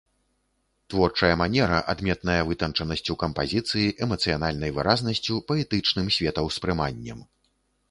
Творчая 0.91 1.35
манера 1.41 1.79
адметная 1.93 2.37
вытанчанасцю 2.47 3.13
кампазіцыі, 3.25 3.93
эмацыянальнай 4.07 4.75
выразнасцю, 4.81 5.35
паэтычным 5.55 6.13
светаўспрыманнем. 6.19 7.19